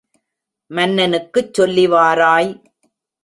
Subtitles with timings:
[0.71, 2.51] மன்னனுக்குச் சொல்லி வாராய்!